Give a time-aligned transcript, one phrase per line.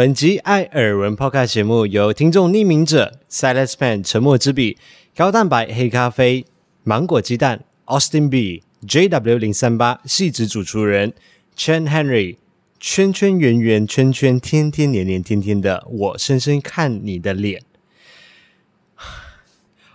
[0.00, 4.78] 本集艾尔文 Podcast 节目由听众匿名者 Silas Pen 沉默之笔
[5.14, 6.46] 高蛋白黑咖啡
[6.84, 11.12] 芒果鸡蛋 Austin B JW 零三八细致主厨人
[11.54, 12.36] Chen Henry
[12.78, 17.62] 圈圈圆圆圈圈天天年年天天的我深深看你的脸。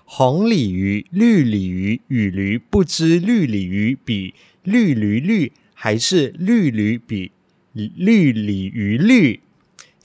[0.04, 7.32] 红鲤鱼、绿鲤鱼与驴，不知绿鲤鱼比绿驴绿，还是绿驴比
[7.74, 9.40] 绿鲤鱼绿？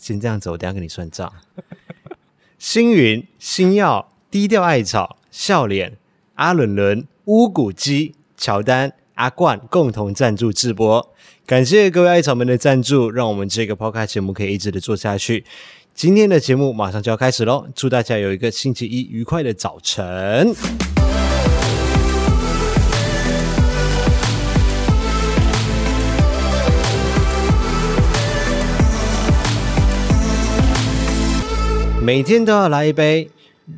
[0.00, 1.30] 先这样子，我等下跟你算账。
[2.58, 5.98] 星云、星耀、低调艾草、笑脸、
[6.36, 15.44] 阿伦伦、乌骨鸡、乔丹、阿冠共同赞助直播，感谢各位艾草们的赞助，让我们这个 Podcast 节目可以一直的做下去。
[15.94, 20.54] 今天的节目马上就要开始喽，祝大家有一个星期一愉快的早晨。
[32.02, 33.28] 每天都要来一杯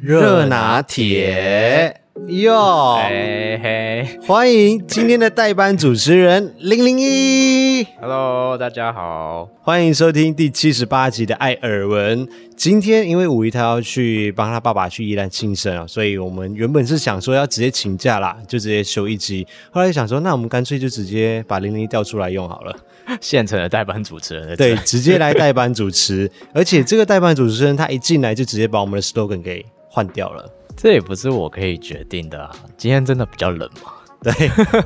[0.01, 2.97] 热拿铁哟！
[3.09, 7.85] 嘿嘿，欢迎今天的代班主持人零零一。
[8.01, 12.29] Hello，大家好，欢迎收听第七十八集的艾尔文。
[12.57, 19.45] 今天因为五一他要去帮他爸爸去宜兰庆生啊，所以我们原本是想说要直接请假啦，就直接休一集。
[19.73, 22.77] 后来想说，那我们干脆就直接把零零一调出来用好了。
[23.21, 30.49] 现成的代班主持人，对，直接来代班主持，而且这个代班主持人他一进来就直接把我们的 slogan 给换掉了。
[30.77, 33.93] 这也不是我可以决定的啊，今天真的比较冷嘛。
[34.23, 34.33] 对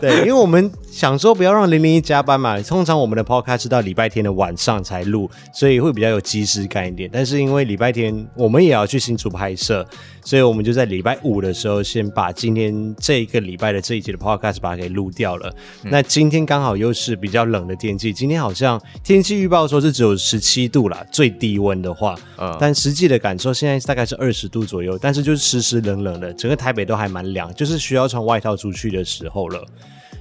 [0.01, 7.07] 对，因为我们想说不要让零零一加班嘛，通常我们的 podcast 是到礼拜天的晚上才录，所以会比较有即时感一点。
[7.13, 9.87] 但是因为礼拜天我们也要去新竹拍摄，
[10.25, 15.55] 所以我们就在礼拜五的时候先把今天这一个礼拜的这一集的 podcast 把它给录掉了。
[15.83, 29.47] 嗯、那今天刚好又是比较冷的天气，今天好像天气预报说是只有十七度啦，最低温的话，嗯，但实际的感受现在大概是二十度左右，但是就是湿湿冷冷的，整个台北都还蛮凉，就是需要穿外套出去的时候。
[29.51, 29.63] 了，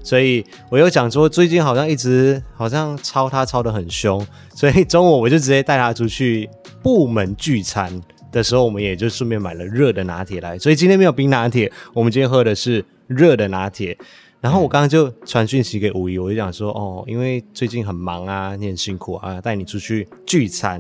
[0.06, 4.24] 所以我又讲说，最近好像一直好像操他操得很凶，
[4.54, 6.48] 所以中午我就直接带他出去
[6.84, 7.92] 部门聚餐
[8.32, 13.98] 的时候，我们也就顺便买了热的拿铁来，所以今天没有冰拿铁，我们今天喝的是热的拿铁。
[14.40, 20.80] 然后我刚刚就传讯息给吴仪，我就讲说，哦，因为最近很忙啊，你很辛苦啊，带你出去聚餐，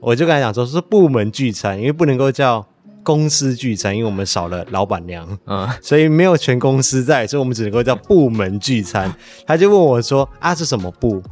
[0.00, 2.66] 我就跟他讲说是部门聚餐，因为不能够叫。
[3.08, 9.10] 公司聚餐，因为我们少了老板娘，嗯，所以没有全公司在，所以我们只能够叫部门聚餐。
[9.46, 11.22] 他就问我说：“啊，是什么部？”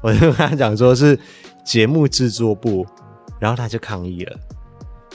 [0.00, 1.18] 我就跟他讲说是
[1.66, 2.86] 节目制作部，
[3.38, 4.34] 然后他就抗议了。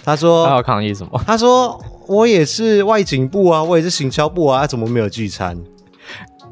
[0.04, 5.58] 他说：“他要抗议什么？”他说：“我也是外景部啊，我也是行销部啊，怎么没有聚餐？”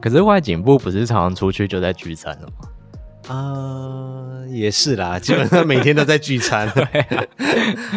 [0.01, 2.67] 可是外景部不是常常出去就在聚餐了吗？
[3.28, 6.68] 啊、呃，也是啦， 基本上每天都在聚餐。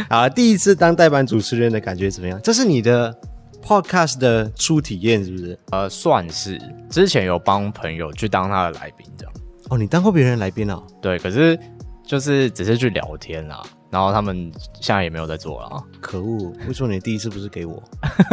[0.09, 2.39] 啊， 第一次当代班主持人的感觉怎么样？
[2.43, 3.17] 这是你的
[3.63, 5.59] podcast 的初体验是不是？
[5.71, 6.61] 呃，算是。
[6.91, 9.35] 之前有帮朋友去当他的来宾这样。
[9.71, 10.83] 哦，你当过别人来宾哦？
[11.01, 11.59] 对，可是
[12.07, 13.63] 就是只是去聊天啦。
[13.91, 15.83] 然后他们现在也没有在做了。
[16.01, 17.81] 可恶，为什么你第一次不是给我？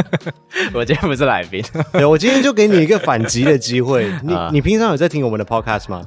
[0.73, 1.63] 我今天不是来宾。
[1.93, 4.11] 对，我今天就给你一个反击的机会。
[4.23, 6.03] 你、呃、你平常有在听我们的 podcast 吗？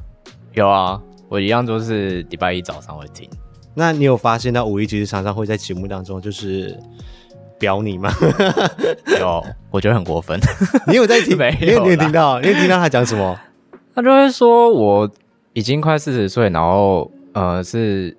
[0.55, 3.29] 有啊，我一样都是礼拜一早上会听。
[3.75, 6.79] 那你有发现到五一其实常常会在节目当中就是
[7.59, 8.13] 表你吗？
[9.19, 10.39] 有，我觉得很过分。
[10.87, 11.37] 你有在听？
[11.39, 12.41] 没有，你有，听到？
[12.41, 13.37] 你有听到他讲什么？
[13.95, 15.11] 他就会说我
[15.55, 18.17] 已经快四十岁，然后呃是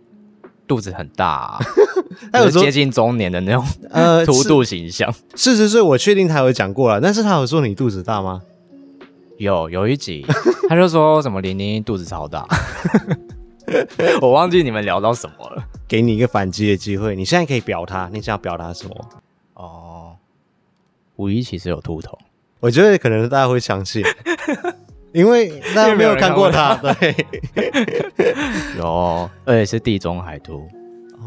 [0.67, 1.59] 肚子很大，啊，
[2.33, 5.13] 他有接近中年的那种呃凸肚形象。
[5.35, 8.41] 四十岁我确定他有讲过了，但是他有说你肚子大吗？
[9.37, 10.25] 有有一集，
[10.69, 12.47] 他就说什么零零一肚子超大，
[14.21, 15.63] 我忘记你们聊到什么了。
[15.87, 19.09] 给你一个反击的机会，你现在可以表达，你想要表达什么？
[19.55, 20.15] 哦，
[21.17, 22.17] 五一其实有秃头，
[22.59, 24.03] 我觉得可能大家会相信，
[25.13, 26.75] 因为大家没有看过他。
[26.75, 27.15] 对，
[28.79, 30.67] 有，而且是地中海秃。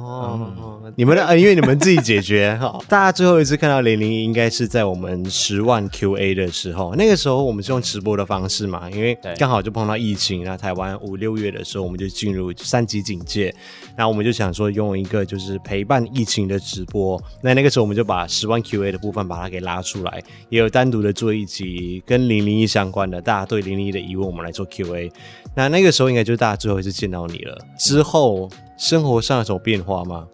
[0.09, 2.81] 哦，嗯、你们的呃，因为你们自己解决 哈。
[2.89, 13.55] 大家最后一次看到零零一，应该是在我们十万 QA 的时候，那个时候我们是用直播的方式嘛，因为刚好就碰到疫情，那台湾五六月的时候，我们就进入三级警戒，
[13.97, 25.11] 然后我们就想说用一个就是陪伴疫情的直播，那那个时候我们就把十万 QA 的部分把它给拉出来，也有单独的做一集跟零零一相关的，大家对零零一的疑问，我们来做 QA。
[25.55, 28.49] 那那个时候应该就是大家最后一次见到你了，之后。
[28.79, 30.27] 生活上有什么变化吗？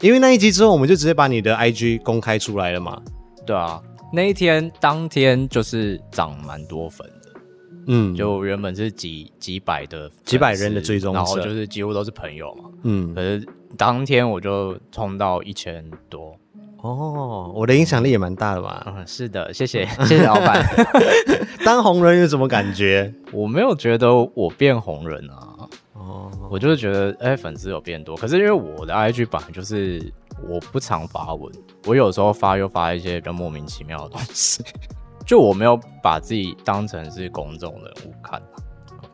[0.00, 3.00] 因为那一集之后，我们就直接把你的 IG 公开出来了嘛。
[3.44, 3.82] 对啊，
[4.12, 7.40] 那一天当天就是涨蛮多粉的。
[7.88, 12.70] 嗯，就原本是几几百的几百人的追踪，然后就是几乎都是朋友嘛。
[12.84, 13.44] 嗯，可是
[13.76, 16.36] 当天我就冲到一千多。
[16.78, 18.84] 哦，我的影响力也蛮大的吧？
[18.86, 20.64] 嗯，是的，谢谢， 谢谢老板。
[21.64, 23.12] 当红人有什么感觉？
[23.32, 25.51] 我没有觉得我变红人啊。
[26.12, 28.14] 哦，我就是觉得，哎、欸，粉丝有变多。
[28.16, 30.12] 可是因为我的 IG 本来就是
[30.46, 31.50] 我不常发文，
[31.86, 34.62] 我有时候发又发一些比较莫名其妙的东西，
[35.24, 38.40] 就我没有把自己当成是公众人物看。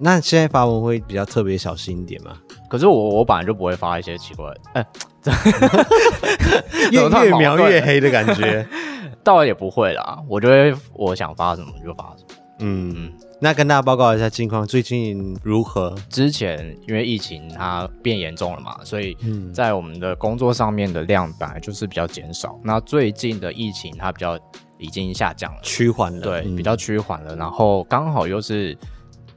[0.00, 2.36] 那现在发文会比较特别小心一点吗？
[2.68, 4.86] 可是我我本来就不会发一些奇怪的，哎、
[5.24, 8.66] 欸，越越描越黑的感觉，
[9.22, 10.20] 倒也不会啦。
[10.28, 12.28] 我觉得我想发什么就发什么。
[12.58, 12.94] 嗯。
[12.96, 15.94] 嗯那跟大家报告一下近况，最近如何？
[16.08, 19.16] 之前因为疫情它变严重了嘛，所以
[19.54, 22.58] 在我们的工作上面的量本来就是比较减少。
[22.64, 24.36] 那最近的疫情它比较
[24.76, 27.36] 已经下降了，趋缓了，对，比较趋缓了。
[27.36, 28.76] 然后刚好又是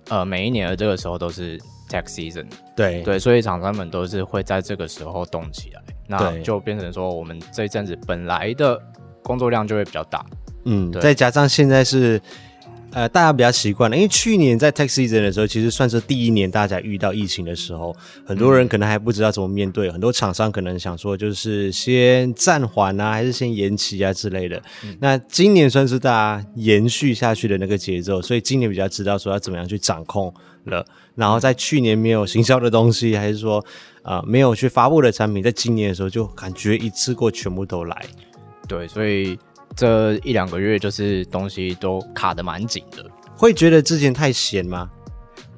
[0.10, 8.82] 呃每一年的这个时候都是 tax season，对对，所以厂商们都是会在这个时候动起来，那就变成说我们这一阵子本来的
[9.22, 10.26] 工作量就会比较大，
[10.66, 12.20] 嗯，对，再加上现在是。
[12.94, 17.96] 呃，大家比较习惯了，因为去年在 tax season 的时候，其实算是第一年大家遇到疫情的时候，
[18.26, 24.62] 很多人可能还不知道怎么面对，很多厂商可能想说就是先暂缓啊，还是先延期啊之类的。
[24.84, 30.34] 嗯、那今年算是大家延续下去的那个节奏，所以今年比较知道说要怎么样去掌控
[30.66, 30.86] 了。
[31.16, 33.66] 然后在去年没有行销的东西，还是说
[34.04, 38.06] 呃没有去发布的产品，在今年的时候就感觉一次过全部都来。
[38.68, 39.40] 对，所以。
[39.76, 44.90] 这一两个月就是东西都卡的蛮紧的，会觉得之前太闲吗？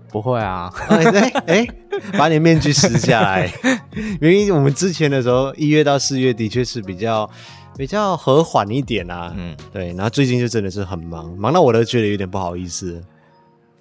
[0.10, 1.70] 不会啊，哎、欸欸，
[2.18, 3.52] 把你的面具撕下来。
[4.22, 7.28] 因为我们之前的时候，一月到四月的确是比较
[7.76, 9.34] 比较和缓一点啊。
[9.36, 9.88] 嗯，对。
[9.94, 13.02] 然后最近就真的是很忙，忙到我都觉得有点不好意思。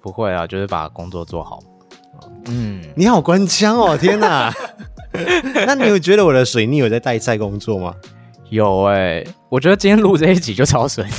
[0.01, 1.59] 不会啊，就是把工作做好。
[2.47, 4.51] 嗯，你好官腔哦，天哪！
[5.67, 7.93] 那你有觉得我的水逆有在带赛工作吗？
[8.53, 11.11] 有哎、欸，我觉得今天录这一集就超顺利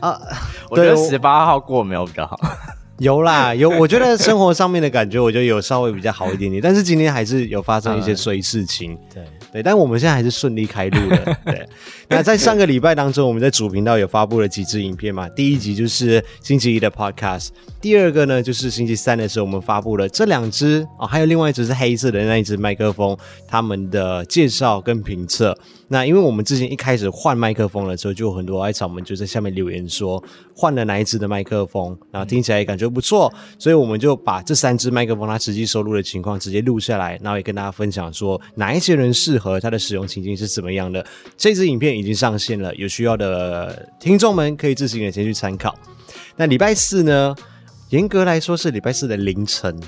[0.00, 0.20] 啊！
[0.68, 2.38] 我觉得十八号过没有比较好。
[2.98, 6.62] 有啦，有，我觉得生活上面的感觉，我觉得有稍微比较好一点点。
[6.62, 8.92] 但是今天还是有发生一些衰事情。
[8.92, 9.24] 嗯、对
[9.54, 11.36] 对，但我们现在还是顺利开录了。
[11.46, 11.66] 对，
[12.08, 15.26] 那在上个礼拜当中，我们在主频道有发布了几支影片嘛？
[15.30, 17.48] 第一集就是星期一的 Podcast，
[17.80, 23.16] 第二个呢就是星期三的时候，我们发布了这两支哦，还有另外一支是黑色的那一支麦克风，
[23.48, 25.56] 他们的介绍跟评测。
[25.88, 30.22] 那因为我们之前一开始换麦克风的时候，就有很多爱草们就在下面留言说
[30.54, 41.04] 换了哪一支的麦克风，然后听起来也感觉不错，所以我们就把这三支麦克风它实际收录的情况直接录下来，然后也跟大家分享说哪一些人适合它的使用情境是怎么样的。
[41.36, 45.74] 这支影片已经上线了，有需要的听众们可以自行的先去参考。
[46.36, 47.34] 那礼拜四呢，
[47.90, 49.78] 严格来说是礼拜四的凌晨，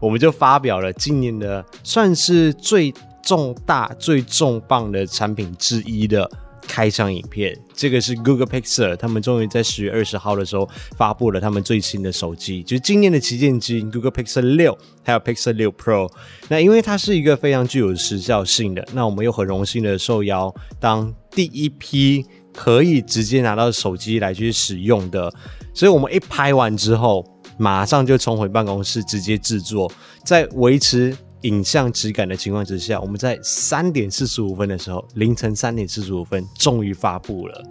[0.00, 2.92] 我们就发表了今年的算是最。
[3.22, 6.30] 重大最重磅的产品之一的
[6.66, 16.08] 开箱影片，这个是 Google Pixel，他们终于在十月二十号的时候发布了他们最新的手机，就是今年的旗舰机 Google Pixel 六，还有 Pixel 六 Pro。
[16.48, 22.24] 那因为它是一个非常具有时效性的，那我们又很荣幸的受邀当第一批
[22.54, 25.32] 可以直接拿到手机来去使用的，
[25.74, 27.24] 所以我们一拍完之后，
[27.58, 29.90] 马上就冲回办公室直接制作，
[30.24, 31.16] 在维持。
[31.42, 37.62] 影像质感的情况之下，我们在三点四十五分的时候，凌晨三点四十五分终于发布了。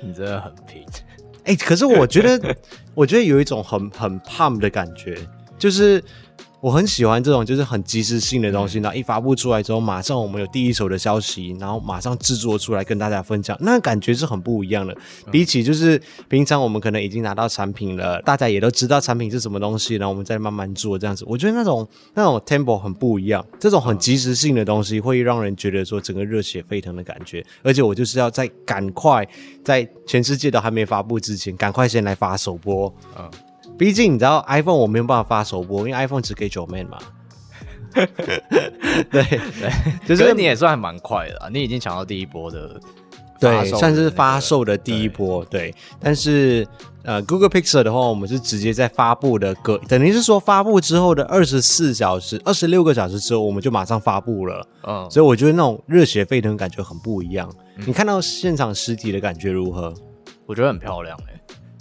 [0.00, 0.82] 你真的很拼，
[1.44, 2.56] 哎、欸，可是我觉得，
[2.94, 5.16] 我觉得有一种很很 pump 的感觉，
[5.58, 6.02] 就是。
[6.60, 14.94] 我很喜欢这种就是很及时性的东西，然后一发布出来之后，马上我们有第一手的消息，然后马上制作出来跟大家分享，那感觉是很不一样的。
[15.30, 23.42] 比起就是平常我们可能已经拿到产品了，大家也都知道产品是什么东西，然后我们再慢慢做这样子，我觉得那种那种 tempo 很不一样。
[23.58, 29.26] 这种很及时性的东西会让人觉得说整个热血沸腾的感觉，而且我就是要在赶快
[29.64, 32.94] 在全世界都还没发布之前，赶快先来发首播。
[33.18, 33.49] 嗯。
[33.80, 36.98] 毕竟你知道，iPhone 我没有办法发首播，因为 iPhone 只给九 man 嘛。
[37.94, 38.06] 对
[39.10, 39.40] 对，
[40.06, 42.78] 就是你也算蛮快的，你已经抢到第一波的，
[43.40, 45.42] 对，算是发售的第一波。
[45.46, 46.68] 对，但是
[47.04, 54.62] 呃，Google Pixel 的话，我们是直接在发布的隔，等于是说发布之后的二十四小时、二十六个小时之后，我们就马上发布了。
[54.86, 57.50] 嗯，所以我觉得那种热血沸腾感觉很不一样。
[57.78, 59.94] 嗯、你看到现场实体的感觉如何？
[60.44, 61.39] 我觉得很漂亮哎、欸。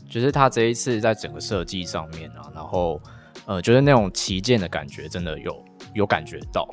[0.09, 2.99] 就是它这一次在整个设计上面啊，然后
[3.45, 6.67] 呃，就是那种旗舰的感觉，真的有有感觉到。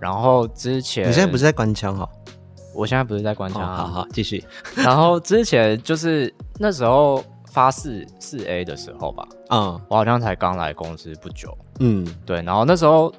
[0.00, 2.08] 然后之前你现在不是在关枪哈？
[2.74, 4.44] 我现在不是在关枪，好好继续。
[4.76, 11.56] 然后之前就是那时候发四四 A 的时候吧，嗯，我好像才刚来公司不久。
[11.80, 12.40] 嗯，对。
[12.42, 13.12] 然后那时候，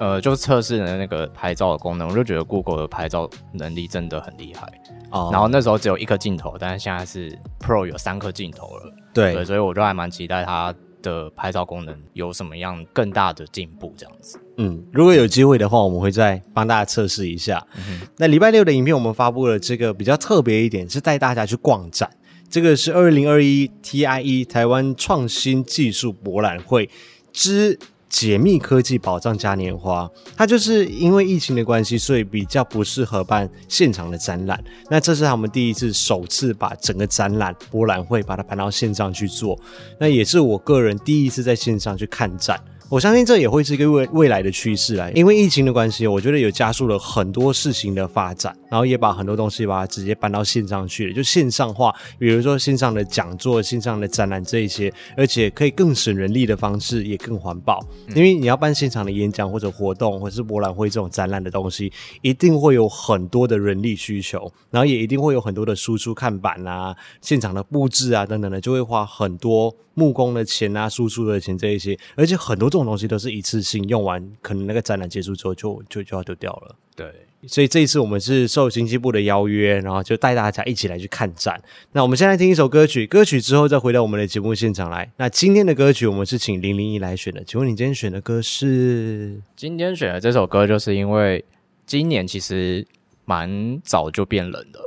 [0.00, 4.66] 呃，就测试了那个拍照的功能，我就觉得 Google 的拍照能力真的很厉害。
[5.10, 5.30] 哦。
[5.32, 8.92] 然后那时候只有一颗镜头，但是现在是 Pro 有三颗镜头了。
[9.14, 9.44] 对，对。
[9.44, 14.38] 所以我就还蛮期待它的拍照功能有什么样更大的进步，这样子。
[14.56, 17.66] 嗯，如果有机会的话，我们会再帮大家测试一下。
[17.76, 18.00] 嗯。
[18.18, 22.10] 那礼拜六的影片，我们发布了这个比较特别一点，是带大家去逛展。
[22.50, 26.88] 这个是二零二一 TIE 台湾创新技术博览会
[27.32, 27.76] 之
[28.14, 30.08] 解密科技宝藏嘉年华。
[30.36, 34.62] 它就是因为疫情的关系，所以比较不适合办现场的展览。
[34.88, 39.58] 那这是他们第一次首次把整个展览博览会把它搬到线上去做。
[39.98, 42.56] 那也是我个人第一次在线上去看展。
[42.94, 57.84] 我相信这也会是一个未未来的趋势来，因为疫情的关系，我觉得有加速了很多事情的发展，然后也把很多东西把它直接搬到线上去了，就线上化，比如说线上的讲座、线上的展览这一些，而且可以更省人力的方式，也更环保。
[58.14, 69.74] 因为你要办现场的演讲或者活动，或者是博览会这种展览的东西，一定会有很多的人力需求，然后也一定会有很多的输出看板啊、现场的布置啊等等的，就会花很多。
[69.94, 76.76] 木工的钱啊，输出的钱这一些，而且很多这种东西都是一次性用完，可能那个展览结束之后就就就要丢掉了。
[76.96, 77.06] 对，
[77.46, 81.60] 所以这一次我们是受经济部的邀约，然后就带大家一起来去看展。
[81.92, 85.10] 那我们先来听一首歌曲，歌曲之后再回到我们的节目现场来。
[85.16, 89.40] 那今天的歌曲我们是请零零一来选的，请问你今天选的歌是？
[89.56, 91.44] 今天选的这首歌就是因为
[91.86, 92.86] 今年其实
[93.24, 94.80] 蛮早就变冷的，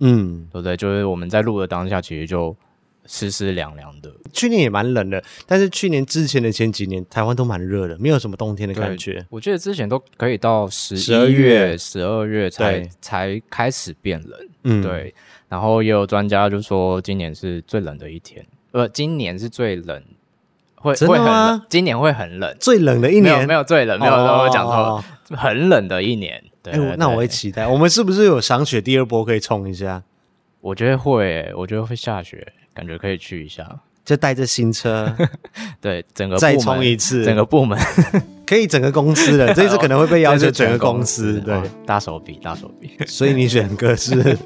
[0.00, 0.76] 嗯，对不对？
[0.76, 2.56] 就是我们在录的当下，其实就。
[3.06, 9.26] 湿湿凉凉的，去年也蛮冷的，但是去年之前的前几年，台湾都蛮热的，没有什么冬天的感觉。
[9.30, 12.48] 我记得之前都可以到十一月、十二月。
[12.52, 15.14] 才才开始变冷，嗯，对。
[15.48, 20.02] 然后也有专家就说，今年是最冷的一天，呃，今年是最冷，
[20.74, 25.02] 会会很冷，今年会很冷，最冷的一年，没有没有最冷，没有我讲错，
[25.36, 26.42] 很冷的一年。
[26.62, 30.02] 对，那我会期待，我们是不是有赏雪第二波可以冲一下？
[30.62, 32.50] 我觉得会，我觉得会下雪。
[32.74, 33.68] 感觉可以去一下，
[34.02, 35.14] 就带着新车，
[35.78, 37.78] 对，整个再冲一次，整个部门
[38.46, 44.38] 可以整个公司的，这一次可能会被要求整个公司，对，大手笔，大手笔，所以你选歌是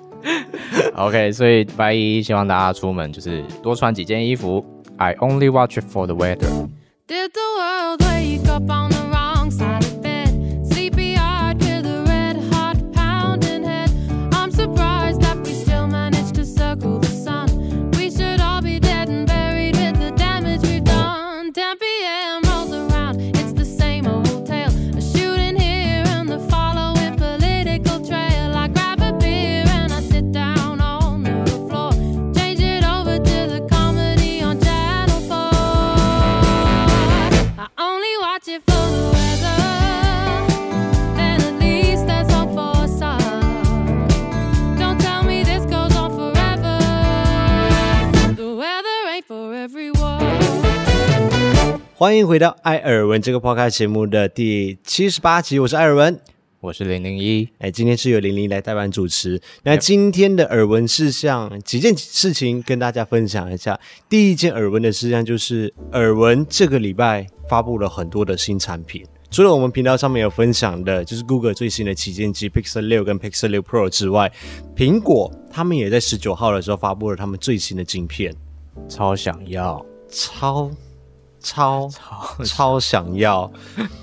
[0.97, 4.65] OK，所以白衣希望大家出门就是多穿几件衣服。
[4.97, 6.69] I only watch it for the weather.
[51.99, 56.21] 欢迎回到艾尔文这个 podcast 节目的第七十八集，我是艾尔文，
[56.61, 59.41] 我是零零一，哎，今天是由零零来代班主持。
[59.63, 63.81] 那今天的耳闻事项几件事情跟大家分享一下。
[64.11, 74.31] 第一件耳闻的事项就是，耳闻这个礼拜发布了很多的新产品，除了我们频道上面有分享的，就是 Google 最新的旗舰机 Pixel 六跟 Pixel 六 Pro 之外，
[74.77, 78.37] 苹果他们也在十九号的时候发布了他们最新的晶片，
[78.87, 80.71] 超想要，超。
[81.47, 83.49] 超超超想要，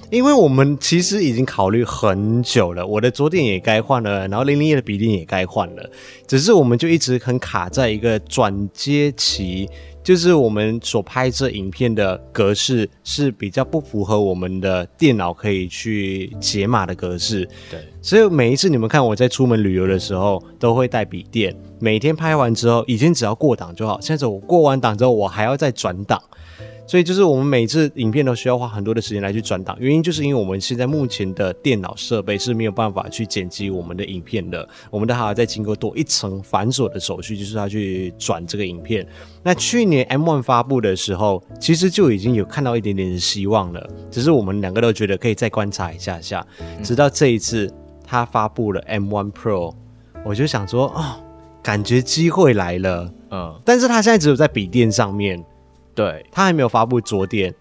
[0.09, 5.89] 因为我们其实已经考虑很久了，我的桌垫也该换了，然后零零一的笔电也该换了，
[6.25, 9.69] 只是我们就一直很卡在一个转接期，
[10.01, 17.45] 就是我们所拍摄影片的格式是比较不符合我们的电脑可以去解码的格式。
[17.69, 26.21] 对，所以每一次你们看我在出门旅游的时候，都会带笔电，每天拍完之后，以前只要过档就好，现在我过完档之后，我还要再转档。
[26.85, 39.07] 所以就是我们每次影片都需要花很多的时间来去转档，原因就是因为我们现在目前的电脑设备是没有办法去剪辑我们的影片的，我们都还要再经过多一层繁琐的手续，就是要去转这个影片。
[39.41, 46.45] 那去年 M1 发布的时候，其实就已经有看到一点点的希望了，只是我们两个都觉得可以再观察一下下，
[46.83, 47.73] 直到这一次
[48.05, 49.73] 他发布了 M1 Pro，
[50.25, 51.23] 我就想说，哦，
[51.63, 55.43] 感觉机会来了，嗯，但是他现在只有在笔电上面。
[55.95, 57.53] 对，他还没有发布桌垫，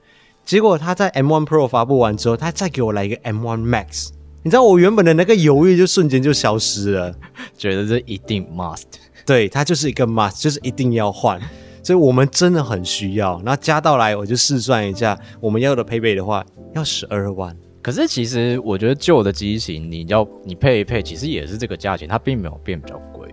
[0.45, 4.09] 结果他在 M1 Pro 发布完之后，他再给我来一个 M1 Max，
[4.43, 7.15] 你知道我原本的那个犹豫就瞬间就消失了，
[7.57, 8.85] 觉得这一定 must，
[9.27, 11.41] 对，它就是一个 must，就是一定要换，
[11.83, 13.41] 所以我们真的很需要。
[13.45, 17.57] 然后加到来，我就试算一下，我们要的配备的话，要十二万。
[17.83, 23.29] 可是其实我觉得旧的机型，你要你配一配，其实也是这个价钱，它并没有变比较贵。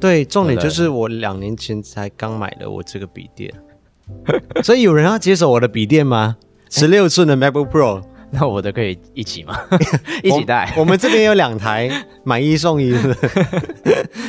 [0.00, 3.52] 对，重点就是我两年前才刚买的我这个笔电，
[4.62, 6.36] 所以有人要接手我的笔电吗？
[6.68, 8.02] 十六寸的 MacBook Pro。
[8.32, 9.58] 那我的可以一起吗？
[10.22, 10.72] 一起带。
[10.76, 11.90] 我们这边有两台，
[12.22, 12.92] 买一送一。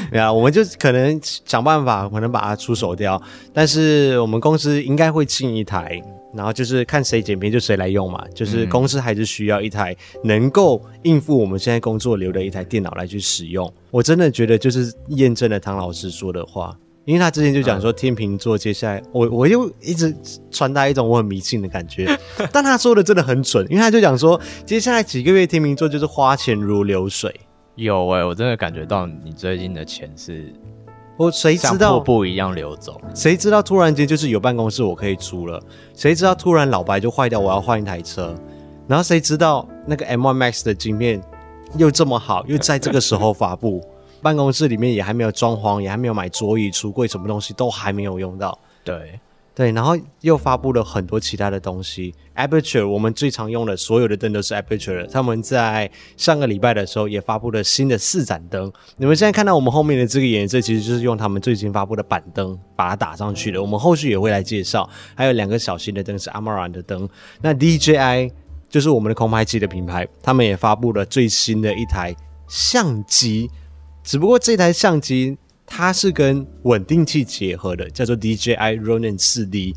[0.10, 3.22] 对啊，我们就可能想办法，可能把它出手掉。
[3.54, 6.02] 但是我们公司应该会进一台，
[6.34, 8.26] 然后就是看谁捡便宜就谁来用嘛。
[8.34, 13.72] 就是公司还是需要一台能够应付我们现在工作流的一台电脑来去使用。
[13.92, 16.76] 我真的觉得就是验证了唐老师说的话。
[17.12, 20.15] 因为他之前就讲说天秤座接下来，嗯、我我又一直
[20.50, 22.08] 传达一种我很迷信的感觉，
[22.53, 27.38] 但他说的真的很准，因为他就讲说接下来几个月天秤座就是花钱如流水。
[27.75, 30.53] 有哎、欸，我真的感觉到你最近的钱是，
[31.18, 32.00] 我谁知道？
[32.00, 35.62] 瀑布一样流走，谁知道突然间就是有办公室我可以租了，
[35.94, 38.34] 谁知道突然老白就坏掉，我要换一台车，
[38.88, 41.22] 然后谁知道那个 M1 Max 的晶片
[41.75, 43.84] 又这么好，又在这个时候发布。
[44.22, 48.58] 办公室里面也还没有装潢，也还没有买桌椅、橱柜，什么东西都还没有用到。
[48.84, 49.20] 对
[49.54, 52.16] 对，然后又发布了很多其他的东西。
[52.36, 55.06] Aperture，我们最常用的所有的灯都是 Aperture。
[55.12, 58.72] 他们在上个礼拜的时候也发布了新的四盏灯。
[58.96, 63.62] 你们现在看到我们后面的这个颜色，其实就是用他们最新发布的板灯把它打上去的。
[63.62, 64.90] 我们后续也会来介绍。
[65.13, 67.08] 还有两个小型的灯是 Amaran 的灯。
[67.42, 68.32] 那 DJI
[68.70, 72.16] 就是我们的空拍机的品牌，他们也发布了最新的一台
[72.48, 73.51] 相机。
[74.03, 79.75] 只不过这台相机它是跟稳定器结合的，叫做 DJI Ronin 4D。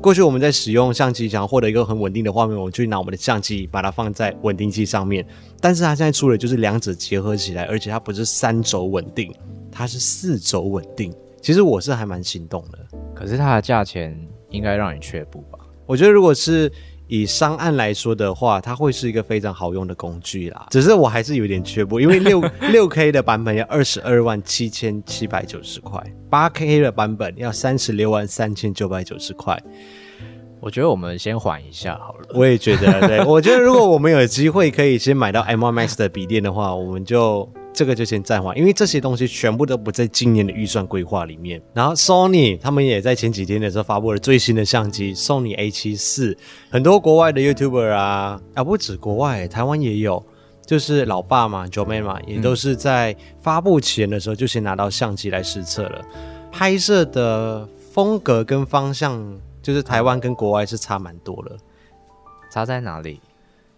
[0.00, 5.26] 过去我们在使用相机想要获得一个很稳定的画面，我们就拿我们的相机把它放在稳定器上面。
[5.60, 9.34] 但是它现在出的就是两者结合起来，而且它不是三轴稳定，
[9.72, 11.12] 它是四轴稳定。
[11.40, 12.78] 其实我是还蛮心动的，
[13.14, 14.14] 可是它的价钱
[14.50, 15.58] 应该让你却步吧？
[15.86, 16.70] 我觉得如果是。
[17.08, 20.66] 以商案来说的话，它会是一个非常好用的工具啦。
[20.70, 22.40] 只是我还是有点缺步，因为六
[22.72, 29.60] 六 K 的版本要二十二万七千七百九十块，八 K 的版本要三十六万三千九百九十块。
[30.60, 32.28] 我觉得我们先缓一下好了。
[32.34, 37.48] 我也觉得，对，我觉得如果我们有机会可以先买到 M1 Max 的笔电的话，我们就。
[37.76, 41.60] 这个就先暂缓，因为这些东西全部都不在今年的预算规划里面。
[41.74, 46.38] 然后 Sony 他们也在前几天的时候发布了最新的相机 Sony A7 IV，
[46.70, 50.24] 很多国外的 YouTuber 啊，啊不止国外，台湾也有，
[50.64, 56.02] 就是老爸嘛，Joeman 嘛，也都是在发布前的时候就先拿到相机来实测了。
[56.50, 61.54] 拍摄的风格跟方向，就是台湾跟国外是差蛮多了。
[62.50, 63.20] 差在哪里？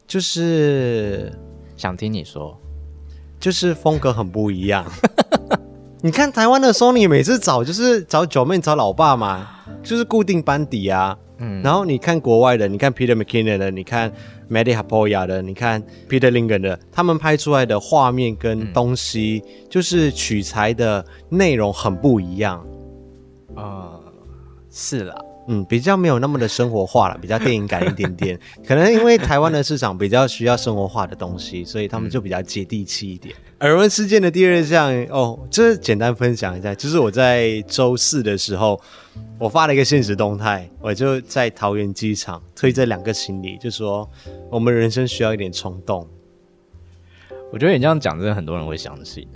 [0.06, 1.36] 就是
[1.76, 2.56] 想听你说。
[3.40, 4.84] 就是风格很不一样，
[6.02, 9.48] 你看台湾的 Sony 每次找就是找九妹找老爸嘛，
[9.82, 11.16] 就是固定班底啊。
[11.40, 14.12] 嗯，然后你看国外的，你看 Peter McKinnon 的，你看
[14.50, 22.66] Matti Haapoja 的，你看 Peter Lingen 的，他们拍出来的画面跟东西，就是取材的内容很不一样。
[23.54, 24.00] 呃，
[24.68, 25.14] 是啦。
[25.48, 28.38] 嗯，比较没有那么的生活化了， 比较电影感一点点。
[28.66, 33.34] 可能因为台湾的市场比较需要生活化的东西，所以他们就比较接地气一点。
[33.60, 38.80] 耳闻事件的第二项哦，这简单分享一下，就是我在周四的时候，
[39.38, 44.08] 我发了一个现实动态，我就在桃园机场推这两个行李，就说
[44.50, 46.06] 我们人生需要一点冲动。
[47.50, 49.26] 我觉得你这样讲，真的很多人会相信。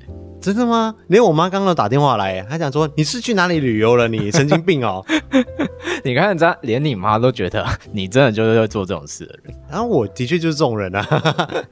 [0.43, 0.93] 真的吗？
[1.07, 4.09] 连我妈刚刚打电话来，她讲说你是去哪里旅游了？
[4.09, 5.03] 你 神经病哦！
[6.05, 9.55] 你看，这连你妈都觉得 你真的就是会做这种事的人。
[9.71, 11.07] 然后我的确就是这种人啊。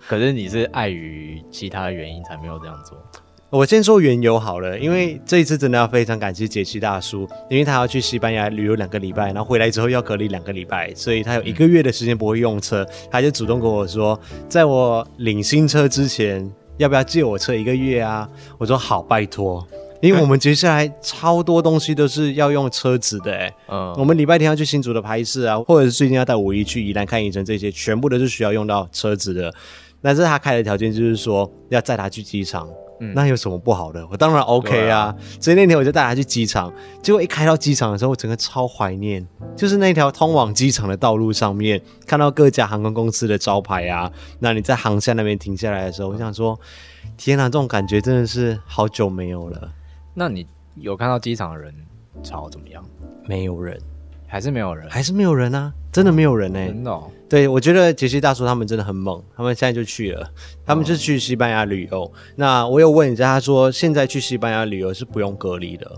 [0.06, 2.96] 可是你是碍于其他的原因才没有这样做。
[3.50, 14.16] 我先说缘由好了，因为这一次真的要非常感谢杰西大叔，因为他要去西班牙旅游两个礼拜，然后回来之后要隔离两个礼拜，所以他有一个月的时间不会用车，他就主动跟我说，
[14.48, 16.48] 在我领新车之前。
[16.80, 18.26] 要不要借我车一个月啊？
[18.56, 19.62] 我说好，拜托，
[20.00, 29.52] 因为我们接下来超多东西都是要用车子的，欸， 嗯，我们礼拜天要去新竹的拍摄啊，或者是最近要带五一去宜兰看影城，这些全部都是需要用到车子的。
[30.00, 32.66] 但是他开的条件就是说要载他去机场。
[33.00, 34.06] 嗯、那有什么不好的？
[34.10, 35.06] 我当然 OK 啊！
[35.06, 44.10] 啊所以那天我就带他去机场，结果一开到机场的时候，我整个超怀念，就是那条通往机场的道路上面，看到各家航空公司的招牌啊。
[44.38, 46.58] 那你在航厦那边停下来的时候，我想说，
[47.16, 49.72] 天哪，这种感觉真的是好久没有了。
[50.14, 51.74] 那你有看到机场的人
[52.22, 52.84] 潮怎么样？
[53.26, 53.80] 没有人。
[54.32, 55.72] 还是没有人，还是没有人啊！
[55.90, 56.68] 真的没有人呢、欸。
[56.68, 60.28] 真的、哦，对，我觉得杰西大叔他们真的很猛，他们现在就去了，
[60.66, 62.02] 他们就去西班牙旅游。
[62.02, 65.88] 哦、那我有问一下，他说现在去西班牙旅游是不用隔离的，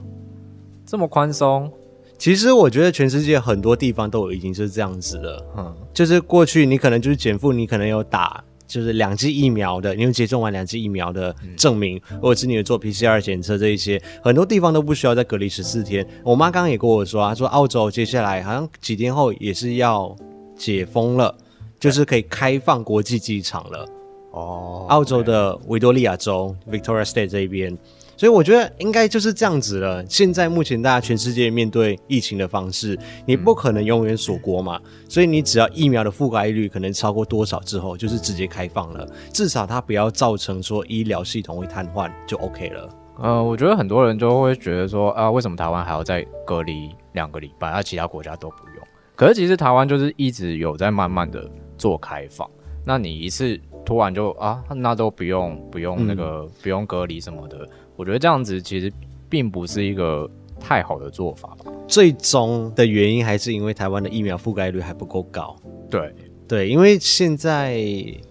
[0.85, 1.73] 这么宽松。
[2.19, 5.47] 其实我觉得全世界很多地方都已经是这样子了。
[5.57, 16.07] 嗯，就是过去你可能就是减负，你可能有打就是两剂疫苗的，你有接种完两剂疫苗的证明，嗯、或者是你有做 PCR 检测这一些，很多地方都不需要再隔离十四天。
[16.23, 20.15] 我妈刚刚也跟我说，她说澳洲接下来好像几天后也是要
[20.63, 21.35] 解封了，
[21.81, 23.89] 就是可以开放国际机场了。
[24.31, 27.77] 哦，澳洲的维多利亚州 Victoria State 这一边。
[28.17, 30.05] 所以我觉得应该就是这样子了。
[30.09, 32.97] 现在目前大家全世界面对疫情的方式，
[33.27, 34.81] 你不可能永远锁国嘛。
[35.09, 39.05] 所以你只要疫苗的覆盖率可能超过多少之后，就是直接开放了。
[39.33, 42.89] 至少它不要造成说医疗系统会瘫痪，就 OK 了。
[43.19, 48.72] 呃，我觉得很多人就会觉得说啊，为什么台湾还要再隔离两个礼拜，而其他国家都不用？
[49.15, 52.49] 可是其实台湾就是一直有在慢慢的做开放。
[52.85, 57.69] 那你一次突然就啊，那都不用不用那个、嗯、不用隔离什么的。
[57.95, 58.93] 我觉得这样子其实
[59.29, 61.71] 并不是一个太好的做法吧。
[61.87, 65.55] 最终的原因还是因为台湾的疫苗覆盖率还不够高。
[65.89, 66.13] 对
[66.49, 67.81] 对，因为现在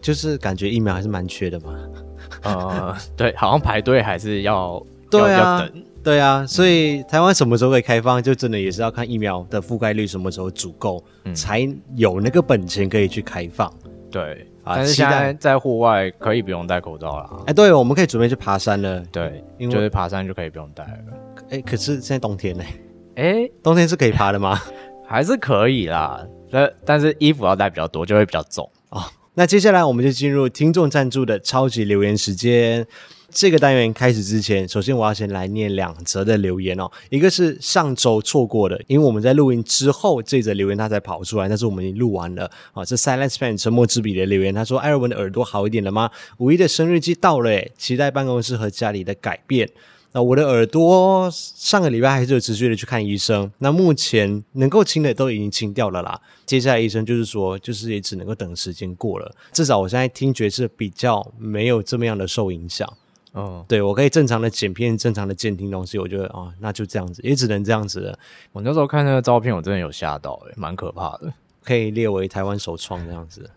[0.01, 1.73] 就是感觉疫苗还是蛮缺的嘛。
[2.43, 5.83] 呃，对，好像排队还是要对啊要等。
[6.03, 13.71] 对啊，所以台湾什么时候可以开放，就真的也是要看疫苗的覆盖率什么时候足够，嗯、才有那个本钱可以去开放。
[14.09, 14.47] 对。
[14.63, 17.43] 但是现在在户外可以不用戴口罩了。
[17.47, 19.03] 哎，对，我们可以准备去爬山了。
[19.11, 20.91] 对，因为就是爬山就可以不用戴了。
[21.49, 22.63] 哎，可是现在冬天呢？
[23.15, 24.61] 哎，冬天是可以爬的吗？
[25.03, 26.23] 还是可以啦。
[26.51, 29.01] 但但是衣服要带比较多，就会比较重哦。
[29.33, 32.85] 那接下来我们就进入听众赞助的超级留言时间。
[33.33, 36.91] 这个单元开始之前，首先我要先来念两则的留言哦。
[37.09, 42.83] 一个是上周错过的，因为我们在录音之后，这则留言它才跑出来，但是我们已经录完了啊。
[42.83, 46.11] 这 Silence Fan 沉默之笔的留言，他说：“艾尔文的耳朵好一点了吗？
[46.37, 49.69] 五一的生日季到了，诶，期待办公室和家里的改变。
[50.13, 56.19] 那我的耳朵上个礼拜还是有持续的去看医生，那目前能够清的都已经清掉了啦。
[56.45, 59.33] 接下来医生就是说，就是也只能够等时间过了。
[59.53, 62.91] 至少我现在听觉是比较没有这么样的受影响。”
[63.33, 68.19] 哦，对，我可以正常的剪片，正常的监听东西，我觉得哦，那就这样子，也只能这样子了。
[68.51, 73.49] 我那时候看那个照片，我真的有吓到，诶，蛮可怕的，可以列为台湾首创这样子。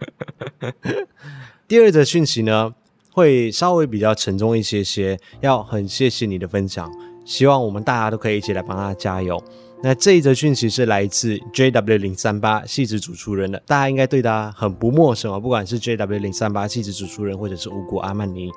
[1.66, 2.72] 第二则讯息呢，
[3.10, 6.88] 会稍微比较沉重一些些，要很谢谢你的分享，
[7.24, 9.42] 希望我们大家都可以一起来帮他加油。
[9.82, 18.52] 那这一则讯息是来自 JW 零三八戏子主厨人的，大家应该对他很不陌生啊，不管是 JW 零三八戏子主厨人，或者是五谷阿曼尼。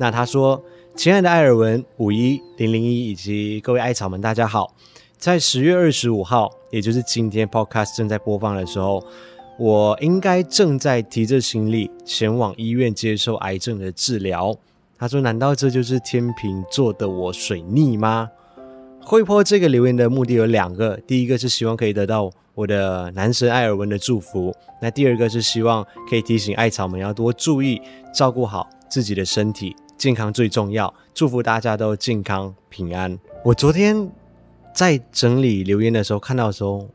[0.00, 0.62] 那他说
[0.94, 4.72] ：“亲爱的艾尔文、五一零零一以及各位艾草们，大家好。
[5.16, 9.04] 在十月二十五号，也就是今天，Podcast 正在播放的时候，
[9.58, 14.56] 我应该正在提着行李前往医院接受癌症的治疗。”
[14.96, 18.30] 他说：“难道这就是天秤座的我水逆吗？”
[19.04, 27.80] 会播这个留言的目的有两个：第一个是希望可以得到我的男神艾尔文的祝福；那第二个是希望可以提醒艾草们要多注意，
[28.14, 29.74] 照顾好自己的身体。
[29.98, 33.18] 健康最重要，祝福大家都健康平安。
[33.44, 34.08] 我昨天
[34.72, 36.86] 在整理留言的时候，看到的时候，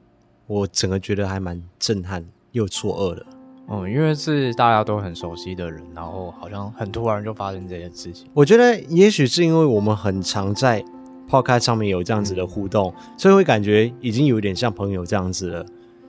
[0.48, 3.26] 我整个觉得还蛮震撼又错愕的。
[3.70, 8.26] 嗯，因为是大家都很熟悉的人，然后好像很突然就发生这件事情。
[8.34, 10.82] 我觉得也许是因为我们很常在
[11.30, 15.66] Podcast 上面有这样子的互动，嗯、所以会感觉已经有点像朋友这样子了。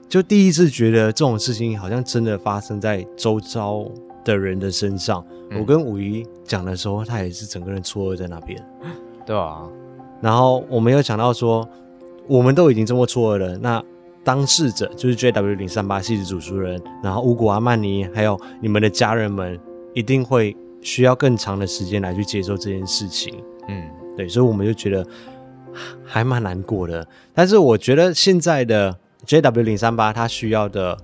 [0.07, 3.85] 就第一次觉得这种事情好像真的发生在周遭
[4.25, 8.61] 的人的身上，嗯、我跟五一讲的时候，他也是整个人错愕在那边，
[9.25, 9.61] 对啊。
[10.21, 11.67] 然后我们又想到说，
[12.27, 13.81] 我们都已经这么错愕了，那
[14.23, 19.59] 当事者就是 JW 零三八戏子主持人，然后乌古阿曼尼，还有你们的家人们，
[19.93, 23.35] 一定会需要更长的时间来去接受这件事情。
[23.67, 23.83] 嗯，
[24.17, 25.05] 对，所以我们就觉得
[26.03, 27.07] 还蛮难过的。
[27.33, 30.97] 但是我觉得现在的 JW 零三八，他需要的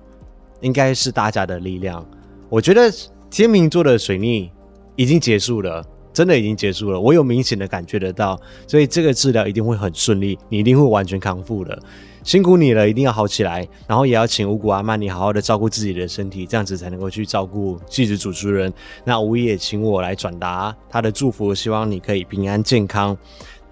[0.60, 2.04] 应该是大家的力量。
[2.48, 2.90] 我觉得
[3.32, 4.50] 天秤座的水逆
[4.94, 7.00] 已经结束了，真的已经结束了。
[7.00, 11.76] 我有明显的感觉得到，所以这个治疗一定会很顺利，你一定会完全康复的。
[12.22, 13.66] 辛苦你了，一定要好起来。
[13.88, 18.70] 然后也要请五谷阿曼你好好的照顾自己的身体，这样子才能够去照顾戏子主持人。
[19.02, 23.16] 那五一也请我来转达他的祝福，希望你可以平安健康。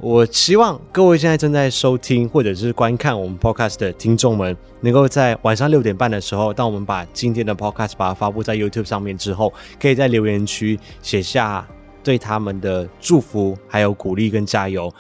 [0.03, 11.69] 我希望各位现在正在收听或者是观看我们 podcast 的听众们，能够在晚上六点半的时候，当我们把今天的 podcast 把它发布在 YouTube 上面之后，可以在留言区写下
[12.03, 14.91] 对他们的祝福，还有鼓励跟加油。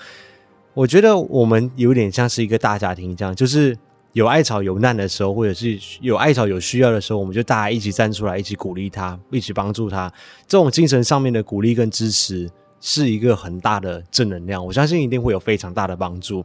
[0.74, 3.74] 我觉得我们有点像是一个大家庭这样，就是
[4.12, 10.12] 有艾草有难的时候，或者是有艾草有需要的时候，我们就大家一起站出来，一起鼓励他，一起帮助他。
[10.46, 12.50] 这种精神上面的鼓励跟支持。
[12.80, 16.44] 是一个很大的正能量，我相信一定会有非常大的帮助。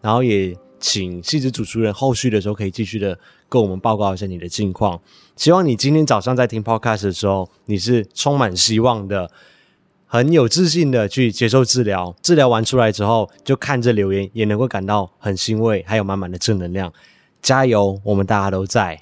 [0.00, 3.16] 然后也请细致主持人后续的时候可以继续的
[3.48, 5.00] 跟我们报告一下你的近况。
[5.36, 9.30] 希望你今天早上在听 podcast 的时候，你是充满希望的，
[10.06, 12.14] 很有自信的去接受治疗。
[12.20, 16.92] 治疗完出来之后，就看着留言，也能够感到很欣慰，还有满满的正能量。
[17.40, 19.00] 加油，我们大家都在，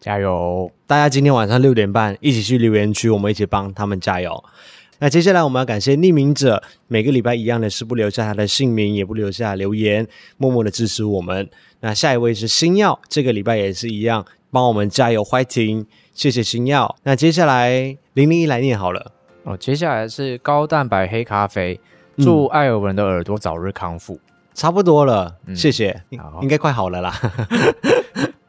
[0.00, 0.70] 加油！
[0.86, 4.42] 大家今天晚上六点半一起去留言区，我们一起帮他们加油。
[5.00, 10.06] 那接下来我们要感谢匿名者，每个礼拜一样的是不留下他的姓名，也不留下留言，
[10.36, 11.48] 默默的支持我们。
[11.80, 16.96] 那下一位是星耀，这个礼拜也是一样，帮我们加油，fighting，谢谢星耀。
[17.04, 19.12] 那接下来零零一来念好了
[19.44, 21.80] 哦，接下来是高蛋白黑咖啡，
[22.16, 24.18] 祝艾尔文的耳朵早日康复。
[24.52, 26.02] 差不多了，嗯、谢谢，
[26.42, 27.14] 应该快好了啦。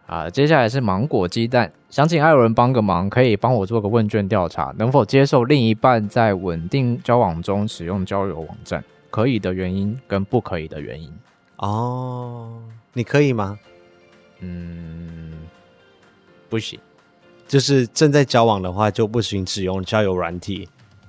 [0.10, 8.84] 啊，接下来是芒果鸡蛋，想请艾尔文帮个忙，可以帮我做个问卷调查，能否接受另一半在稳定交往中使用交友网站？
[9.12, 11.14] 可以的原因跟不可以的原因。
[11.58, 12.60] 哦，
[12.92, 13.60] 你可以吗？
[14.40, 15.32] 嗯，
[16.50, 16.80] 不行，
[17.48, 20.68] 就是正在交往的话就不行使用交友软体。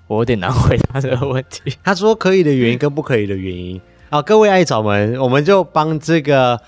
[0.08, 1.74] 我有点难回答这个问题。
[1.82, 3.80] 他说可以的原因跟不可以的原因。
[4.10, 6.60] 好，各位爱草们，我们就帮这个。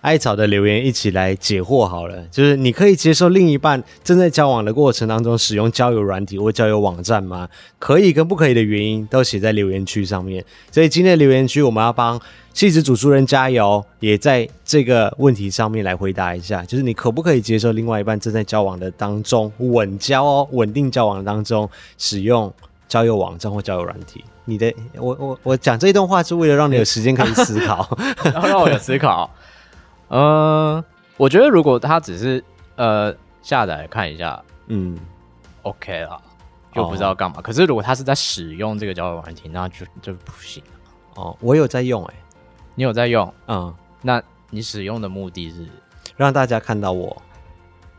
[0.00, 7.48] 艾草的留言一起来解惑好了，就是你可以接受另一半正在交往的过程当中使用交友软体或交友网站吗？
[7.78, 10.44] 可以跟不可以的原因都写在留言区上面。
[10.70, 12.20] 所以今天的留言区我们要帮
[12.52, 22.52] 气质主厨人加油，也在这个问题上面来回答一下，就是你可不可以接受另外一半正在交往的当中稳交哦，稳定交往当中使用
[22.88, 24.24] 交友网站或交友软体？
[24.44, 29.28] 你的，我我我讲这一段话是为了让你有时间可以思考， 然后让我有思考。
[30.10, 30.82] 嗯，
[31.16, 32.42] 我觉得如果他只是
[32.76, 34.98] 呃下载看一下，嗯
[35.62, 36.18] ，OK 啦，
[36.74, 37.36] 就不知道干嘛。
[37.38, 40.62] 哦、可是如果他是在使用这个交友软体，那就就不行。
[41.14, 42.16] 哦，我有在用诶、欸，
[42.74, 43.32] 你有在用？
[43.48, 45.66] 嗯，那你使用的目的是
[46.16, 47.20] 让大家看到我，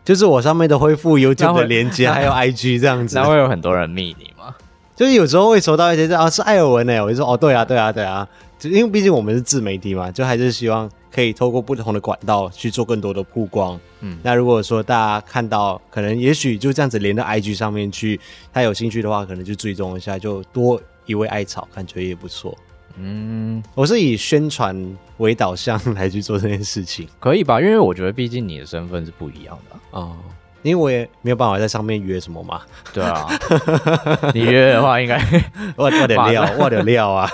[0.04, 3.16] 就是我上面的恢复 YouTube 的连接，还有 IG 这样子。
[3.16, 4.56] 那会有很多人密你吗？
[4.96, 10.90] 就是有时候会收到一些啊，是艾尔文哎、欸，我就说哦，对啊，对啊，对啊，就因为毕竟我们是自媒体嘛，就还是希望。
[11.12, 13.80] 可以透过不同的管道去做更多的曝光。
[14.02, 18.20] 嗯，那如果说大家看到，可能也许就这样子连到 IG 上面去，
[18.54, 22.58] 他有兴趣的话，可能就追踪一下，就多一位艾草，感觉也不错。
[22.98, 24.76] 嗯，我是以宣传
[25.18, 27.60] 为导向来去做这件事情，可以吧？
[27.62, 30.12] 因为我觉得毕竟你的身份是不一样的啊。
[30.12, 30.18] 嗯
[30.62, 32.62] 因为我也没有办法在上面约什么嘛，
[32.94, 33.28] 对啊，
[34.36, 35.18] 你约的话应该
[35.76, 37.32] 我我得料，我得料啊，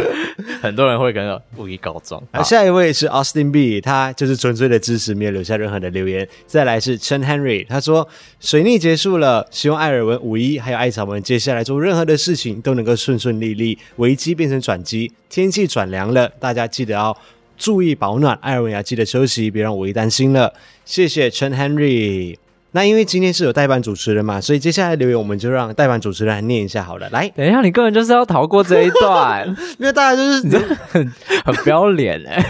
[0.60, 2.22] 很多人会跟着不宜告状。
[2.32, 6.28] 啊，下一位是 Austin B，他就是纯粹的支持，没有留下任何的留言。
[6.46, 8.06] 再来是 Chen Henry，他说
[8.40, 17.16] 水逆结束了，希望艾尔文五一还有艾草们接下来做任何的事情都能够顺顺利利，危机变成转机，天气转凉了，大家记得要
[17.56, 20.52] 注意保暖，艾尔文也要记得休息，别让五一担心了。
[20.84, 22.36] 谢谢 Chen Henry。
[22.76, 27.08] 那因为今天是有代班主持人嘛，所以接下来留言我们就让代班主持人来念一下好了。
[27.08, 29.48] 来，等一下，你根本就是要逃过这一段，
[29.80, 30.54] 因为大家就是你
[30.90, 31.10] 很
[31.42, 32.44] 很不要脸哎。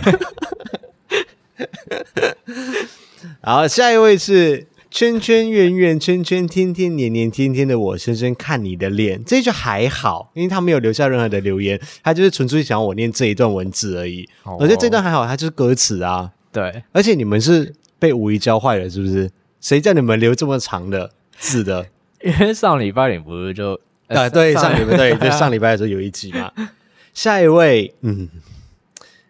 [3.40, 14.28] 好，下一位是圈圈圆圆圈圈天天年年天天的我深深看你的脸，这一句还好，因为他没有留下任何的留言，他就是纯粹想要我念这一段文字而已。
[14.42, 16.32] 哦、我觉得这段还好，它就是歌词啊。
[16.52, 19.30] 对，而且你们是被五一教坏了，是不是？
[19.66, 21.88] 谁叫你们留这么长的字的？
[22.22, 23.72] 因为上礼拜你不是就
[24.06, 24.28] 啊？
[24.28, 26.52] 对，上礼拜对，就上礼拜的时候有一集嘛。
[27.12, 28.28] 下一位，嗯，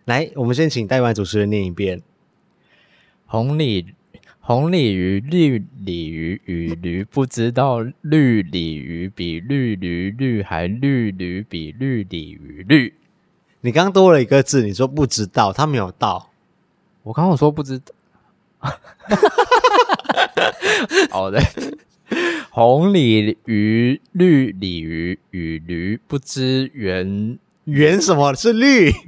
[0.05, 2.03] 来，我们先请代班主持人念一遍：
[3.25, 3.95] 红鲤
[4.41, 12.93] 红鲤鱼绿鲤鱼与驴不知道绿鲤鱼比绿驴绿还绿驴比绿鲤鱼绿。
[13.63, 16.29] 你刚刚多了一个字，你说不知道，他没有到。
[17.05, 17.87] 我刚刚说不知道。
[21.11, 21.41] 好的，
[22.51, 28.91] 红鲤鱼、绿鲤鱼与驴不知圆圆什么是绿，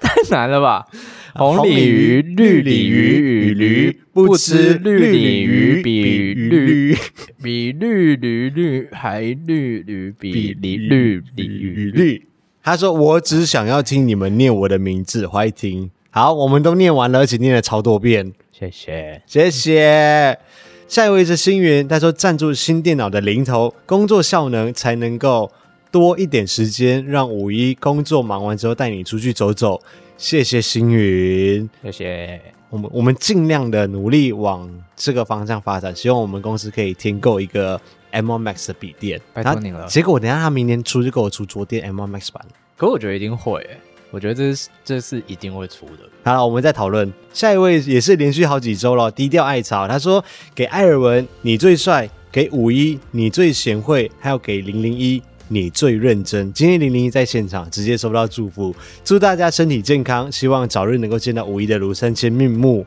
[0.00, 0.86] 太难了吧？
[1.34, 6.96] 红鲤鱼、绿鲤鱼与驴不知绿鲤鱼比绿
[7.42, 12.28] 比绿驴绿还绿驴比绿绿鲤鱼绿。
[12.62, 18.32] 他说：“我只想要听你们念我的名字，欢迎听。”好，我们都念完了，而且念了超多遍。
[18.56, 20.38] 谢谢，谢谢。
[20.86, 25.50] 下一位是星云，他说赞助新电脑的零头，工作效能才能够
[25.90, 29.82] 多一点时间，让五一工作忙完之后带你出去走走。
[30.16, 32.40] 谢谢星云，谢谢。
[32.70, 37.80] 我们我们尽量的努力往这个方向发展，希望我们公司可以添购一个
[38.12, 39.20] M1 Max 的笔电。
[39.32, 39.88] 拜托你了。
[39.88, 43.80] 结果等一下他明年出就给我出桌垫 M1 Max 版，可我觉得一定会、欸。
[44.14, 46.08] 我觉得这是这是一定会出的。
[46.22, 49.88] 好了，我们再讨论下一位，也是连续好几周了，低调艾草。
[49.88, 50.24] 他说
[50.54, 56.52] 给艾尔文你最帅，给五一你最贤惠，还有给零零一你最认真。
[56.52, 58.72] 今天零零一在现场直接收到祝福，
[59.04, 62.86] 祝大家身体健康，希望早日能够见到五一的庐山真面目。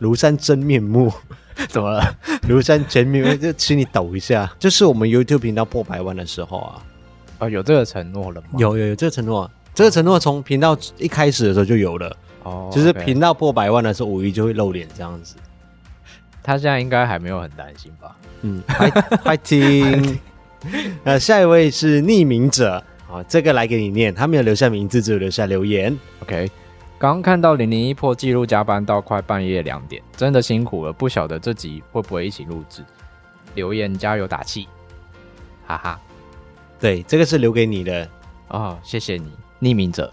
[0.00, 1.12] 庐山真面目
[1.66, 2.16] 怎么了？
[2.48, 6.82] 庐山真面目就请你抖一下， 就是我们 YouTube 频道破百万的时候啊。
[7.38, 8.46] 啊，有这个承诺了吗？
[8.58, 12.16] 有有有这个承诺，这个承诺从频道一开始的时候就有了。
[12.42, 15.36] 哦，就是频道破百万的时候，五一就会露脸这样子。
[16.42, 18.16] 他现在应该还没有很担心吧？
[18.42, 18.90] 嗯，快
[19.22, 20.18] 快听。
[21.04, 25.96] 呃，下一位是匿名者，好，这个来给你念，他没有留下名字，只有留下留言。
[26.24, 26.50] OK，
[26.98, 32.82] 刚看到零零一破纪录加班到快半夜两点，真的辛苦了，不晓得这集会不会一起录制？
[33.54, 34.66] 留言加油打气，
[35.68, 36.00] 哈哈。
[36.80, 38.08] 对，这个是留给你的
[38.48, 40.10] 哦，谢谢你，匿名者。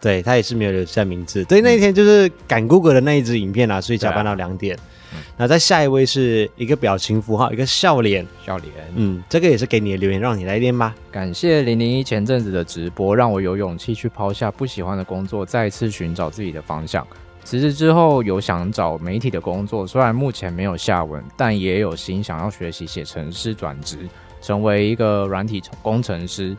[0.00, 1.44] 对，他也是没有留下名字。
[1.44, 4.78] 对，那一天就是赶 Google 的那一支影片啊，所以加班到两点。
[5.12, 8.72] 嗯、那在下一位是一个表情符号，一个笑脸，笑脸。
[8.94, 10.94] 嗯，这个也是给你的留言，让你来念吧。
[11.10, 17.04] 感谢零零一前阵子的直播，让我有勇气去抛下不喜欢的工作，再次寻找自己的方向。
[17.42, 23.98] 辞职之后有想找媒体的工作，虽然目前没有下文，但也有心想要学习写程式转职。
[24.40, 26.56] 成为一个软体工程师，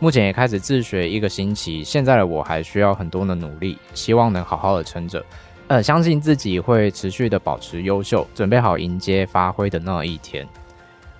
[0.00, 1.84] 目前也开始自学一个星期。
[1.84, 5.24] 现在的我还需要很多的努力，希望能好好的撑着。
[5.68, 10.44] 呃，相信自己会持续的保持优秀，准备好迎接发挥的那一天。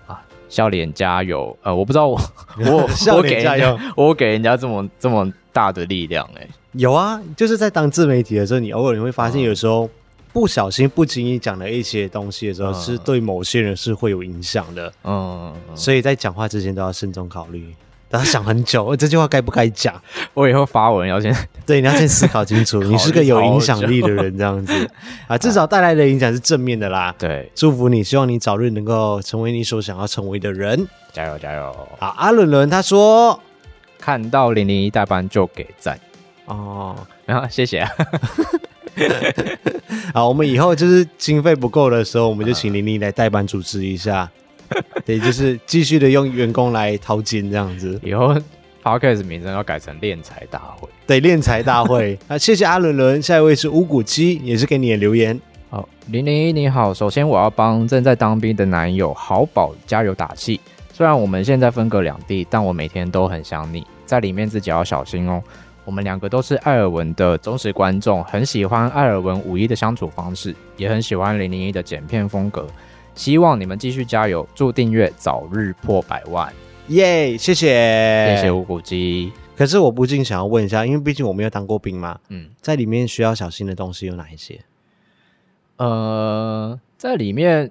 [0.06, 1.56] 啊，笑脸加油！
[1.62, 2.20] 呃，我不知道我
[2.66, 9.88] 我我给人家我给人家这么这么大的力量哎、欸，有啊，就是在当自媒体的时候，你偶尔你会发现有时候。
[10.32, 14.92] 不小心、不经意讲了一些东西的时候，是对某些人是会有影响的。
[15.02, 17.74] 嗯，所以在讲话之前都要慎重考虑，
[18.10, 19.94] 都要想很久，我这句话该不该讲？
[20.34, 22.82] 我以后发文要先 对，你要先思考清楚。
[22.84, 24.90] 你是个有影响力的人，这样子
[25.28, 27.14] 啊，至少带来的影响是正面的啦。
[27.16, 30.88] 对，祝福你，希望你早日能够成为你所想要成为的人。
[31.12, 31.88] 加油，加油！
[32.00, 33.40] 好，阿伦伦他说，
[33.98, 35.98] 看到零零一代班就给赞
[36.46, 37.90] 哦，然后谢谢啊。
[40.12, 44.28] 好，我们以后就是经费不够的时候，我们就请玲玲来代班主持一下，
[45.04, 48.00] 对，就是继续的用员工来掏金这样子。
[48.02, 48.34] 以后
[48.82, 52.18] Podcast 名称要改成练财大会，对，练财大会。
[52.28, 55.38] 啊，谢谢阿伦伦，下一位是乌骨鸡，也是给你的留言。
[55.68, 60.60] 好，零零一你好，首先我要帮正在当兵的男友豪宝加油打气。
[60.92, 65.42] 虽然我们现在分隔两地，但我每天都很想你，在里面自己要小心哦。
[65.84, 72.66] 我们两个都是艾尔文的忠实观众，很喜欢艾尔文五一的相处方式，也很喜欢零零一的剪片风格。
[73.14, 76.52] 希望你们继续加油，祝订阅早日破百万！
[76.88, 79.32] 耶，谢谢，谢谢无骨鸡。
[79.56, 84.60] 可是我不禁想要问一下，因为毕竟我没有当过兵嘛，嗯，在里面需要小心的东西有哪一些？
[85.76, 87.70] 呃，在里面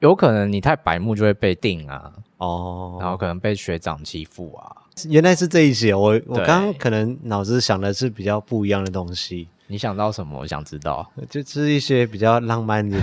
[0.00, 4.82] 有可能你太白目就会被定啊，哦，然后可能被学长欺负啊。
[5.08, 9.48] 原来是这一些，我我刚刚可能脑子想的是比较不一样的东西。
[9.72, 10.38] 你想到什么？
[10.38, 12.98] 我想知道， 就是一些比较浪漫的，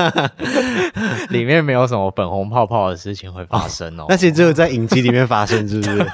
[1.28, 4.06] 里面没有什么粉红泡泡的事情会发生哦。
[4.10, 6.06] 那其实只有在影集里面发生，是不是？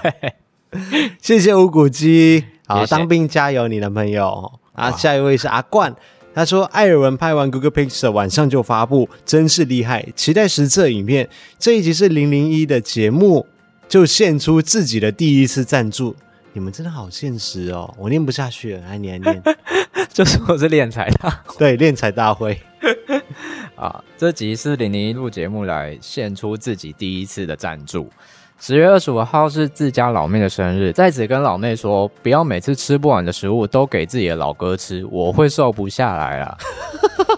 [1.23, 4.91] 谢谢无骨鸡，好，当兵加油，你男朋友啊。
[4.91, 5.95] 下一位是阿冠，
[6.35, 11.29] 他说艾尔文拍完 Google Pixel 晚上就发布，真是厉害，期待实测影片。
[11.61, 13.47] 这一集是零零一的节目。
[13.89, 16.15] 就献出自己的第一次赞助，
[16.59, 17.95] 你们真的好现实哦！
[17.97, 19.41] 我念不下去了，来念念，
[20.13, 22.61] 就是我是练财大对练财大会
[23.79, 24.03] 啊！
[24.17, 28.11] 这集是零零一录节目来献出自己第一次的赞助。
[28.59, 36.59] 十月二十五号是自家老妹的生日，在此跟老妹说，不要每次吃不完的食物都给自己的老哥吃，我会瘦不下来啊！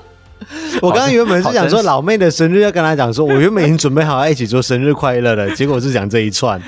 [0.81, 6.59] 我刚刚原本是想说老妹的生日要跟她讲说，我原本已经准备好要一起做生日快乐了，结果是讲这一串。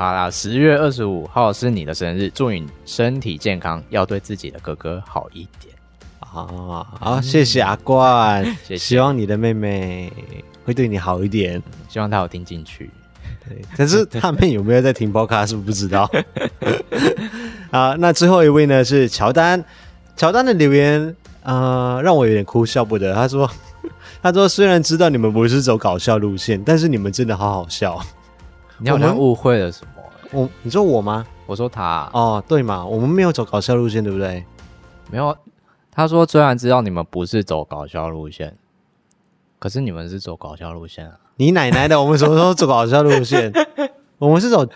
[0.00, 5.74] 好啦，十月二十五号是你的生日，祝你身体健康，要对自己的哥哥好一点。
[6.20, 10.10] 啊，好，谢谢阿冠， 谢谢，希望你的妹妹
[10.64, 12.90] 会对你好一点，希望她有听进去。
[13.46, 16.10] 对，可是他们有没有在听 Podcast 是不是不知道。
[17.70, 19.62] 好，那最后一位呢是乔丹，
[20.16, 21.14] 乔丹的留言。
[21.42, 23.14] 呃，让我有点哭笑不得。
[23.14, 23.46] 他说
[24.22, 28.00] ：“他说虽然知道你们不是走搞笑路线，但是你们真的好好笑。”
[28.80, 30.02] 你好像误会了什么？
[30.32, 31.26] 我，你说我吗？
[31.46, 32.08] 我说他。
[32.12, 34.44] 哦，对嘛，我们没有走搞笑路线，对不对？
[35.10, 35.36] 没有。
[35.92, 38.56] 他说虽然知道你们不是走搞笑路线，
[39.58, 41.18] 可是你们是走搞笑路线啊！
[41.36, 43.52] 你奶奶的，我们什么时候走搞笑路线？
[44.18, 44.66] 我们是走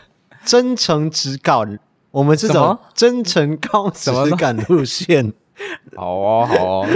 [0.44, 1.64] 真诚直搞
[2.11, 5.32] 我们是走真诚高质感路线。
[5.96, 6.86] 好哦，好哦，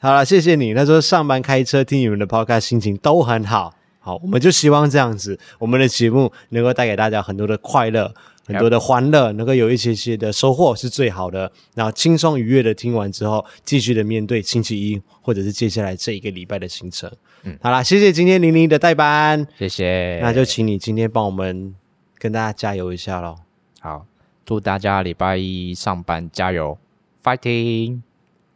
[0.00, 0.72] 好了，谢谢你。
[0.72, 3.74] 他说上班开车听你们的 podcast，心情都很好。
[4.08, 8.10] 好，我们就希望这样子，我们的节目能够带给大家很多的快乐，
[8.46, 11.52] 很多的欢乐，能够有一些些的收获是最好的。
[11.74, 17.12] 然后轻松愉悦的听完之后，继续的面对星期一或者是接下来这一个礼拜的行程。
[17.42, 20.18] 嗯，好啦，谢谢今天玲玲的代班，谢谢。
[20.22, 21.74] 那就请你今天帮我们
[22.16, 23.36] 跟大家加油一下喽。
[23.80, 24.06] 好，
[24.46, 26.78] 祝大家礼拜一上班加油
[27.22, 28.00] ，fighting！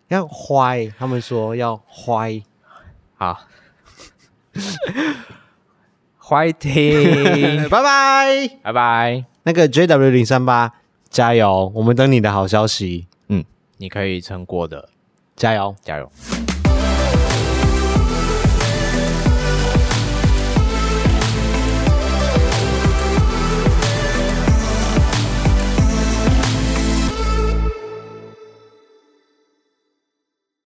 [0.08, 2.42] 要坏，他们说要坏，
[3.16, 3.38] 好。
[6.32, 9.24] Fighting， 拜拜，拜拜。
[9.42, 10.72] 那个 JW 零三八，
[11.10, 11.70] 加油！
[11.74, 13.06] 我们等你的好消息。
[13.28, 13.44] 嗯，
[13.76, 14.88] 你可以撑过的，
[15.36, 16.10] 加油，加油。